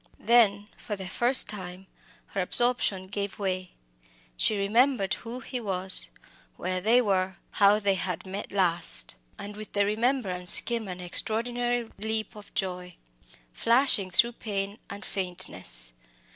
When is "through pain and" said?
14.09-15.05